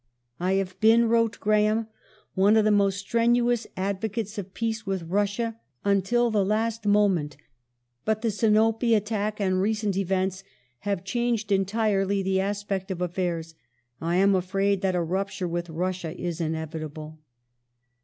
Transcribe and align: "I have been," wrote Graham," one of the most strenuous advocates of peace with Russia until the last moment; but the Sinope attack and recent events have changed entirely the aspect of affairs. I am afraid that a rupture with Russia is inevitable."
"I 0.49 0.53
have 0.53 0.79
been," 0.79 1.07
wrote 1.07 1.39
Graham," 1.39 1.85
one 2.33 2.57
of 2.57 2.65
the 2.65 2.71
most 2.71 2.97
strenuous 2.97 3.67
advocates 3.77 4.39
of 4.39 4.55
peace 4.55 4.83
with 4.83 5.03
Russia 5.03 5.59
until 5.85 6.31
the 6.31 6.43
last 6.43 6.87
moment; 6.87 7.37
but 8.03 8.23
the 8.23 8.31
Sinope 8.31 8.95
attack 8.97 9.39
and 9.39 9.61
recent 9.61 9.95
events 9.95 10.43
have 10.79 11.03
changed 11.03 11.51
entirely 11.51 12.23
the 12.23 12.39
aspect 12.39 12.89
of 12.89 12.99
affairs. 12.99 13.53
I 14.01 14.15
am 14.15 14.33
afraid 14.33 14.81
that 14.81 14.95
a 14.95 15.03
rupture 15.03 15.47
with 15.47 15.69
Russia 15.69 16.19
is 16.19 16.41
inevitable." 16.41 17.19